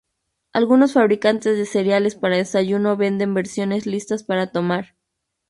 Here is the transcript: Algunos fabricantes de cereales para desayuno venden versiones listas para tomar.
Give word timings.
Algunos 0.51 0.93
fabricantes 0.93 1.59
de 1.59 1.67
cereales 1.67 2.15
para 2.15 2.35
desayuno 2.37 2.97
venden 2.97 3.35
versiones 3.35 3.85
listas 3.85 4.23
para 4.23 4.51
tomar. 4.51 4.95